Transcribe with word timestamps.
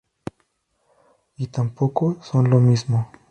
Y 1.37 1.45
tampoco 1.49 2.17
son 2.23 2.49
lo 2.49 2.59
mismo. 2.59 3.11